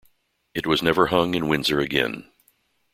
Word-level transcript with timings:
It 0.55 0.65
was 0.65 0.81
never 0.81 1.05
hung 1.05 1.35
in 1.35 1.47
Windsor 1.47 1.79
again. 1.79 2.25